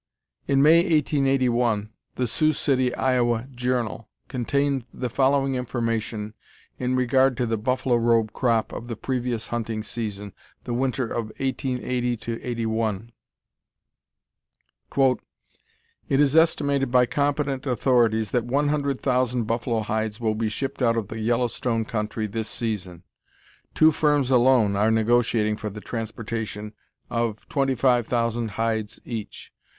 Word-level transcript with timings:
In 0.47 0.63
May, 0.63 0.77
1881, 0.79 1.91
the 2.15 2.25
Sioux 2.25 2.53
City 2.53 2.91
(Iowa) 2.95 3.47
Journal 3.53 4.09
contained 4.29 4.83
the 4.91 5.11
following 5.11 5.53
information 5.53 6.33
in 6.79 6.95
regard 6.95 7.37
to 7.37 7.45
the 7.45 7.55
buffalo 7.55 7.97
robe 7.97 8.33
"crop" 8.33 8.73
of 8.73 8.87
the 8.87 8.95
previous 8.95 9.49
hunting 9.49 9.83
season 9.83 10.33
the 10.63 10.73
winter 10.73 11.05
of 11.05 11.25
1880 11.37 12.41
'81: 12.41 13.11
"It 16.09 16.19
is 16.19 16.35
estimated 16.35 16.89
by 16.89 17.05
competent 17.05 17.67
authorities 17.67 18.31
that 18.31 18.43
one 18.45 18.69
hundred 18.69 18.99
thousand 19.01 19.43
buffalo 19.43 19.81
hides 19.81 20.19
will 20.19 20.33
be 20.33 20.49
shipped 20.49 20.81
out 20.81 20.97
of 20.97 21.09
the 21.09 21.19
Yellowstone 21.19 21.85
country 21.85 22.25
this 22.25 22.47
season. 22.49 23.03
Two 23.75 23.91
firms 23.91 24.31
alone 24.31 24.75
are 24.75 24.89
negotiating 24.89 25.57
for 25.57 25.69
the 25.69 25.79
transportation 25.79 26.73
of 27.11 27.47
twenty 27.49 27.75
five 27.75 28.07
thousand 28.07 28.49
hides 28.57 28.99
each. 29.05 29.53